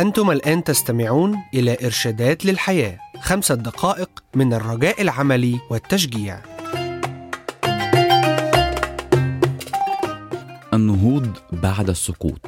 أنتم 0.00 0.30
الآن 0.30 0.64
تستمعون 0.64 1.36
إلى 1.54 1.76
إرشادات 1.84 2.44
للحياة 2.44 2.98
خمسة 3.20 3.54
دقائق 3.54 4.10
من 4.34 4.54
الرجاء 4.54 5.02
العملي 5.02 5.60
والتشجيع. 5.70 6.42
النهوض 10.74 11.36
بعد 11.52 11.90
السقوط. 11.90 12.40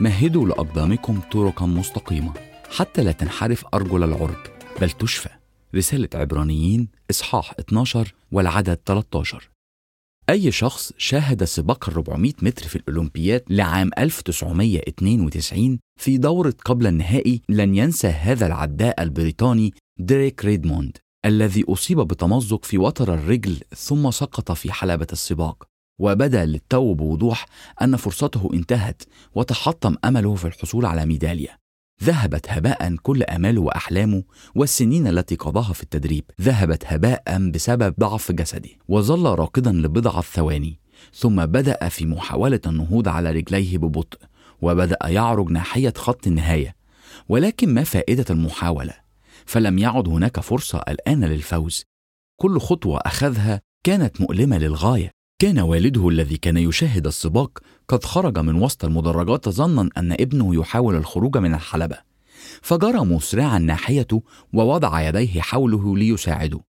مهدوا 0.00 0.48
لأقدامكم 0.48 1.20
طرقا 1.32 1.66
مستقيمة 1.66 2.32
حتى 2.76 3.02
لا 3.02 3.12
تنحرف 3.12 3.64
أرجل 3.74 4.02
العرج 4.02 4.46
بل 4.80 4.90
تشفى. 4.90 5.28
رسالة 5.74 6.08
عبرانيين 6.14 6.88
إصحاح 7.10 7.54
12 7.60 8.14
والعدد 8.32 8.78
13 8.86 9.52
أي 10.30 10.52
شخص 10.52 10.92
شاهد 10.98 11.44
سباق 11.44 11.88
ال 11.88 11.94
400 11.94 12.32
متر 12.42 12.68
في 12.68 12.76
الأولمبياد 12.76 13.42
لعام 13.50 13.90
1992 13.98 15.78
في 16.02 16.18
دورة 16.18 16.54
قبل 16.64 16.86
النهائي 16.86 17.42
لن 17.48 17.74
ينسى 17.74 18.08
هذا 18.08 18.46
العداء 18.46 19.02
البريطاني 19.02 19.74
ديريك 19.98 20.44
ريدموند 20.44 20.98
الذي 21.24 21.64
أصيب 21.68 22.00
بتمزق 22.00 22.64
في 22.64 22.78
وتر 22.78 23.14
الرجل 23.14 23.60
ثم 23.76 24.10
سقط 24.10 24.52
في 24.52 24.72
حلبة 24.72 25.06
السباق. 25.12 25.64
وبدأ 26.00 26.44
للتو 26.44 26.94
بوضوح 26.94 27.46
أن 27.82 27.96
فرصته 27.96 28.50
انتهت 28.54 29.02
وتحطم 29.34 29.96
أمله 30.04 30.34
في 30.34 30.44
الحصول 30.44 30.86
على 30.86 31.06
ميدالية. 31.06 31.58
ذهبت 32.04 32.46
هباء 32.48 32.96
كل 32.96 33.22
أماله 33.22 33.60
وأحلامه 33.60 34.22
والسنين 34.54 35.06
التي 35.06 35.34
قضاها 35.34 35.72
في 35.72 35.82
التدريب. 35.82 36.24
ذهبت 36.40 36.84
هباء 36.86 37.50
بسبب 37.50 37.94
ضعف 38.00 38.32
جسده. 38.32 38.70
وظل 38.88 39.24
راكدا 39.24 39.72
لبضعه 39.72 40.20
ثواني 40.20 40.78
ثم 41.14 41.46
بدأ 41.46 41.88
في 41.88 42.06
محاولة 42.06 42.60
النهوض 42.66 43.08
على 43.08 43.30
رجليه 43.30 43.78
ببطء. 43.78 44.31
وبدأ 44.62 44.98
يعرج 45.04 45.50
ناحية 45.50 45.92
خط 45.96 46.26
النهاية 46.26 46.74
ولكن 47.28 47.74
ما 47.74 47.84
فائدة 47.84 48.24
المحاولة؟ 48.30 48.94
فلم 49.46 49.78
يعد 49.78 50.08
هناك 50.08 50.40
فرصة 50.40 50.78
الآن 50.88 51.24
للفوز. 51.24 51.84
كل 52.40 52.60
خطوة 52.60 52.98
أخذها 52.98 53.60
كانت 53.84 54.20
مؤلمة 54.20 54.58
للغاية. 54.58 55.10
كان 55.38 55.58
والده 55.58 56.08
الذي 56.08 56.36
كان 56.36 56.56
يشاهد 56.56 57.06
السباق 57.06 57.58
قد 57.88 58.04
خرج 58.04 58.38
من 58.38 58.62
وسط 58.62 58.84
المدرجات 58.84 59.48
ظنا 59.48 59.88
أن 59.96 60.12
ابنه 60.12 60.54
يحاول 60.54 60.94
الخروج 60.96 61.38
من 61.38 61.54
الحلبة. 61.54 61.98
فجرى 62.62 63.00
مسرعا 63.00 63.58
ناحيته 63.58 64.22
ووضع 64.52 65.08
يديه 65.08 65.40
حوله 65.40 65.96
ليساعده. 65.96 66.60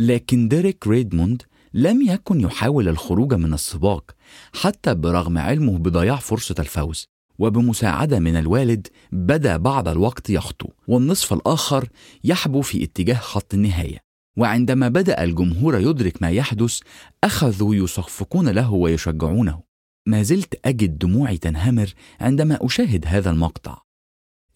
لكن 0.00 0.48
ديريك 0.48 0.86
ريدموند 0.86 1.42
لم 1.74 2.02
يكن 2.02 2.40
يحاول 2.40 2.88
الخروج 2.88 3.34
من 3.34 3.54
السباق 3.54 4.10
حتى 4.52 4.94
برغم 4.94 5.38
علمه 5.38 5.78
بضياع 5.78 6.16
فرصة 6.16 6.54
الفوز. 6.58 7.08
وبمساعدة 7.38 8.18
من 8.18 8.36
الوالد 8.36 8.86
بدا 9.12 9.56
بعض 9.56 9.88
الوقت 9.88 10.30
يخطو 10.30 10.68
والنصف 10.88 11.32
الآخر 11.32 11.88
يحبو 12.24 12.60
في 12.60 12.84
اتجاه 12.84 13.18
خط 13.18 13.54
النهاية. 13.54 13.98
وعندما 14.36 14.88
بدأ 14.88 15.24
الجمهور 15.24 15.78
يدرك 15.78 16.22
ما 16.22 16.30
يحدث 16.30 16.80
أخذوا 17.24 17.74
يصفقون 17.74 18.48
له 18.48 18.72
ويشجعونه. 18.72 19.62
ما 20.06 20.22
زلت 20.22 20.60
أجد 20.64 20.98
دموعي 20.98 21.38
تنهمر 21.38 21.94
عندما 22.20 22.58
أشاهد 22.62 23.04
هذا 23.06 23.30
المقطع. 23.30 23.82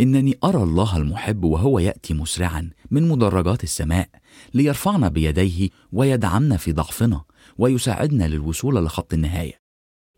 إنني 0.01 0.39
أرى 0.45 0.63
الله 0.63 0.97
المحب 0.97 1.45
وهو 1.45 1.79
يأتي 1.79 2.15
مسرعا 2.15 2.71
من 2.91 3.09
مدرجات 3.09 3.65
السماء 3.65 4.09
ليرفعنا 4.55 5.09
بيديه 5.09 5.69
ويدعمنا 5.93 6.57
في 6.57 6.73
ضعفنا 6.73 7.25
ويساعدنا 7.59 8.29
للوصول 8.29 8.85
لخط 8.85 9.15
النهاية. 9.15 9.62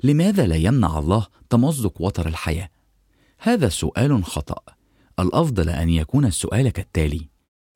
لماذا 0.02 0.46
لا 0.46 0.56
يمنع 0.56 0.98
الله 0.98 1.26
تمزق 1.50 2.00
وتر 2.00 2.28
الحياة 2.28 2.70
هذا 3.38 3.68
سؤال 3.68 4.24
خطأ 4.24 4.74
الأفضل 5.18 5.68
أن 5.68 5.88
يكون 5.88 6.24
السؤال 6.24 6.68
كالتالي 6.68 7.28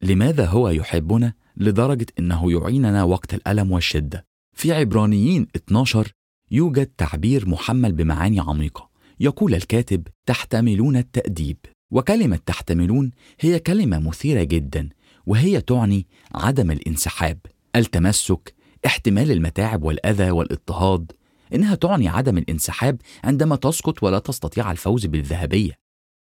لماذا 0.03 0.47
هو 0.47 0.69
يحبنا 0.69 1.33
لدرجة 1.57 2.07
إنه 2.19 2.53
يعيننا 2.53 3.05
وقت 3.05 3.35
الألم 3.35 3.73
والشدة. 3.73 4.27
في 4.57 4.73
عبرانيين 4.73 5.47
12 5.57 6.13
يوجد 6.51 6.87
تعبير 6.87 7.49
محمل 7.49 7.93
بمعاني 7.93 8.41
عميقة. 8.41 8.91
يقول 9.21 9.55
الكاتب: 9.55 10.09
تحتملون 10.27 10.97
التأديب. 10.97 11.57
وكلمة 11.91 12.39
تحتملون 12.47 13.11
هي 13.41 13.59
كلمة 13.59 13.99
مثيرة 13.99 14.43
جدا 14.43 14.89
وهي 15.27 15.61
تعني 15.61 16.07
عدم 16.35 16.71
الانسحاب، 16.71 17.39
التمسك، 17.77 18.55
احتمال 18.87 19.31
المتاعب 19.31 19.83
والأذى 19.83 20.31
والإضطهاد. 20.31 21.13
إنها 21.55 21.75
تعني 21.75 22.09
عدم 22.09 22.39
الانسحاب 22.39 23.01
عندما 23.25 23.57
تسقط 23.57 24.03
ولا 24.03 24.19
تستطيع 24.19 24.71
الفوز 24.71 25.07
بالذهبية. 25.07 25.79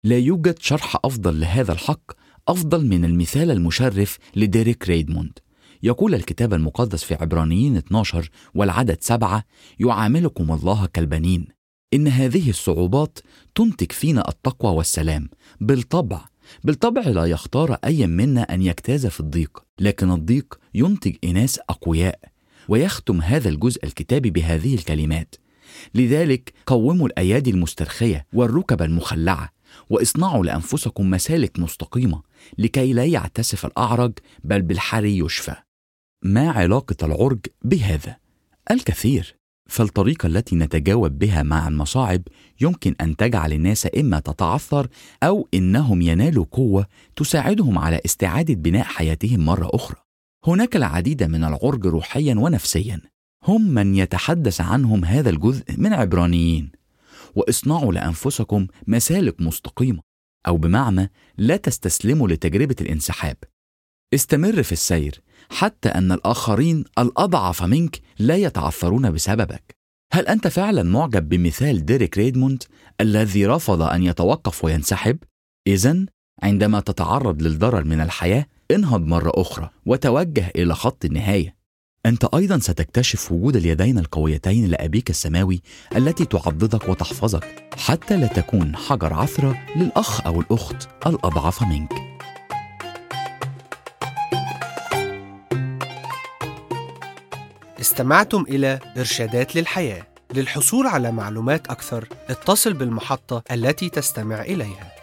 لا 0.03 0.17
يوجد 0.17 0.59
شرح 0.59 0.97
أفضل 1.05 1.39
لهذا 1.39 1.71
الحق 1.71 2.11
أفضل 2.47 2.85
من 2.85 3.05
المثال 3.05 3.51
المشرف 3.51 4.17
لديريك 4.35 4.89
ريدموند. 4.89 5.39
يقول 5.83 6.15
الكتاب 6.15 6.53
المقدس 6.53 7.03
في 7.03 7.13
عبرانيين 7.13 7.77
12 7.77 8.29
والعدد 8.55 8.97
سبعة 9.01 9.43
يعاملكم 9.79 10.51
الله 10.51 10.85
كالبنين. 10.85 11.47
إن 11.93 12.07
هذه 12.07 12.49
الصعوبات 12.49 13.19
تنتج 13.55 13.91
فينا 13.91 14.29
التقوى 14.29 14.71
والسلام. 14.71 15.29
بالطبع 15.61 16.25
بالطبع 16.63 17.01
لا 17.01 17.25
يختار 17.25 17.73
أي 17.73 18.07
منا 18.07 18.41
أن 18.41 18.61
يجتاز 18.61 19.07
في 19.07 19.19
الضيق 19.19 19.63
لكن 19.79 20.11
الضيق 20.11 20.59
ينتج 20.73 21.15
إناس 21.23 21.59
أقوياء. 21.69 22.19
ويختم 22.67 23.21
هذا 23.21 23.49
الجزء 23.49 23.85
الكتابي 23.85 24.29
بهذه 24.31 24.75
الكلمات. 24.75 25.35
لذلك 25.95 26.53
قوموا 26.65 27.07
الأيادي 27.07 27.49
المسترخية 27.49 28.25
والركب 28.33 28.81
المخلعة 28.81 29.49
وإصنعوا 29.89 30.45
لأنفسكم 30.45 31.09
مسالك 31.09 31.59
مستقيمة 31.59 32.21
لكي 32.57 32.93
لا 32.93 33.05
يعتسف 33.05 33.65
الأعرج 33.65 34.13
بل 34.43 34.61
بالحري 34.61 35.17
يشفى. 35.17 35.55
ما 36.23 36.49
علاقة 36.49 36.95
العرج 37.03 37.39
بهذا؟ 37.63 38.17
الكثير. 38.71 39.35
فالطريقة 39.69 40.27
التي 40.27 40.55
نتجاوب 40.55 41.19
بها 41.19 41.43
مع 41.43 41.67
المصاعب 41.67 42.21
يمكن 42.61 42.95
أن 43.01 43.15
تجعل 43.15 43.53
الناس 43.53 43.87
إما 43.97 44.19
تتعثر 44.19 44.87
أو 45.23 45.47
إنهم 45.53 46.01
ينالوا 46.01 46.45
قوة 46.51 46.85
تساعدهم 47.15 47.79
على 47.79 48.01
استعادة 48.05 48.53
بناء 48.53 48.83
حياتهم 48.83 49.45
مرة 49.45 49.69
أخرى. 49.73 50.02
هناك 50.45 50.75
العديد 50.75 51.23
من 51.23 51.43
العرج 51.43 51.85
روحيا 51.85 52.35
ونفسيا. 52.35 53.01
هم 53.43 53.69
من 53.73 53.95
يتحدث 53.95 54.61
عنهم 54.61 55.05
هذا 55.05 55.29
الجزء 55.29 55.63
من 55.77 55.93
عبرانيين. 55.93 56.71
واصنعوا 57.35 57.93
لأنفسكم 57.93 58.67
مسالك 58.87 59.41
مستقيمة 59.41 60.01
أو 60.47 60.57
بمعنى 60.57 61.11
لا 61.37 61.57
تستسلموا 61.57 62.27
لتجربة 62.27 62.75
الانسحاب. 62.81 63.37
استمر 64.13 64.63
في 64.63 64.71
السير 64.71 65.21
حتى 65.49 65.89
أن 65.89 66.11
الآخرين 66.11 66.85
الأضعف 66.99 67.63
منك 67.63 68.01
لا 68.19 68.35
يتعثرون 68.35 69.11
بسببك. 69.11 69.75
هل 70.13 70.27
أنت 70.27 70.47
فعلا 70.47 70.83
معجب 70.83 71.29
بمثال 71.29 71.85
ديريك 71.85 72.17
ريدموند 72.17 72.63
الذي 73.01 73.45
رفض 73.45 73.81
أن 73.81 74.03
يتوقف 74.03 74.65
وينسحب؟ 74.65 75.17
اذا 75.67 76.05
عندما 76.41 76.79
تتعرض 76.79 77.41
للضرر 77.41 77.83
من 77.83 78.01
الحياة 78.01 78.45
انهض 78.71 79.01
مرة 79.01 79.31
أخرى 79.35 79.69
وتوجه 79.85 80.51
إلى 80.55 80.75
خط 80.75 81.05
النهاية 81.05 81.55
أنت 82.05 82.25
أيضا 82.25 82.59
ستكتشف 82.59 83.31
وجود 83.31 83.55
اليدين 83.55 83.99
القويتين 83.99 84.65
لأبيك 84.65 85.09
السماوي 85.09 85.61
التي 85.95 86.25
تعضدك 86.25 86.89
وتحفظك 86.89 87.69
حتى 87.77 88.17
لا 88.17 88.27
تكون 88.27 88.75
حجر 88.75 89.13
عثرة 89.13 89.57
للأخ 89.75 90.27
أو 90.27 90.41
الأخت 90.41 90.89
الأضعف 91.07 91.63
منك. 91.63 91.93
استمعتم 97.81 98.45
إلى 98.49 98.79
إرشادات 98.97 99.55
للحياة. 99.55 100.07
للحصول 100.33 100.87
على 100.87 101.11
معلومات 101.11 101.67
أكثر 101.67 102.07
اتصل 102.29 102.73
بالمحطة 102.73 103.43
التي 103.51 103.89
تستمع 103.89 104.41
إليها. 104.41 105.02